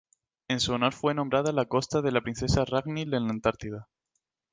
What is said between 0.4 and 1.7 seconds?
En su honor fue nombrada la